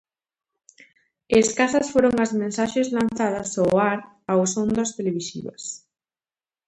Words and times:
Escasas 1.41 1.87
foron 1.93 2.15
as 2.25 2.31
mensaxes 2.41 2.87
lanzadas 2.97 3.49
ao 3.61 3.71
ar 3.91 3.99
a 4.31 4.33
ás 4.43 4.51
ondas 4.63 4.93
televisivas. 4.97 5.63